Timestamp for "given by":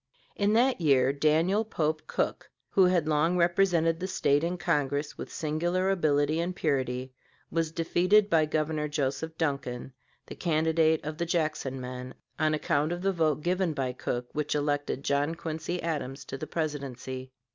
13.43-13.93